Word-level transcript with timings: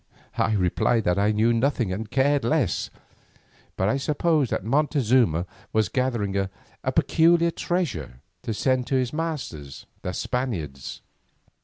I 0.39 0.53
replied 0.53 1.03
that 1.03 1.19
I 1.19 1.31
knew 1.31 1.53
nothing 1.53 1.93
and 1.93 2.09
cared 2.09 2.43
less, 2.43 2.89
but 3.77 3.87
I 3.87 3.97
supposed 3.97 4.49
that 4.49 4.63
Montezuma 4.63 5.45
was 5.73 5.89
gathering 5.89 6.35
a 6.35 6.49
peculiar 6.91 7.51
treasure 7.51 8.19
to 8.41 8.51
send 8.51 8.87
to 8.87 8.95
his 8.95 9.13
masters 9.13 9.85
the 10.01 10.13
Spaniards. 10.13 11.03